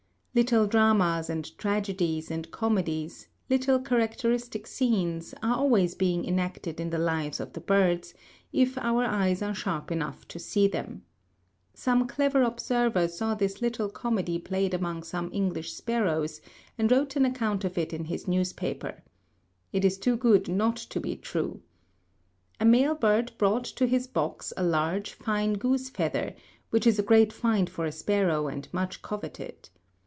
[0.33, 6.97] Little dramas and tragedies and comedies, little characteristic scenes, are always being enacted in the
[6.97, 8.13] lives of the birds,
[8.53, 11.03] if our eyes are sharp enough to see them.
[11.73, 16.39] Some clever observer saw this little comedy played among some English sparrows,
[16.77, 19.03] and wrote an account of it in his newspaper.
[19.73, 21.61] It is too good not to be true:
[22.57, 26.35] A male bird brought to his box a large, fine goose feather,
[26.69, 29.67] which is a great find for a sparrow and much coveted.